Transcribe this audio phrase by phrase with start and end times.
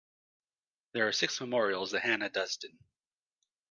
[0.93, 2.75] There are six memorials to Hannah Duston.